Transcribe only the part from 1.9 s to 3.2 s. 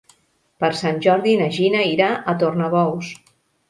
irà a Tornabous.